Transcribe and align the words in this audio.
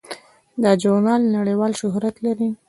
دا 0.63 0.71
ژورنال 0.81 1.21
نړیوال 1.37 1.71
شهرت 1.81 2.15
لري. 2.25 2.49